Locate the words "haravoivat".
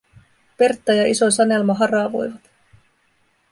1.83-2.51